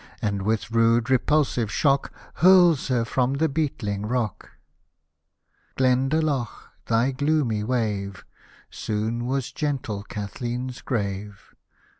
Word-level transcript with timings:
And 0.19 0.41
with 0.41 0.71
rude 0.71 1.11
repulsive 1.11 1.71
shock. 1.71 2.11
Hurls 2.37 2.87
her 2.87 3.05
from 3.05 3.35
the 3.35 3.47
beetling 3.47 4.07
rock. 4.07 4.49
Glendalough, 5.77 6.49
thy 6.87 7.11
gloomy 7.11 7.63
wave 7.63 8.25
Soon 8.71 9.27
was 9.27 9.51
gentle 9.51 10.01
Kathleen's 10.01 10.81
grave 10.81 11.53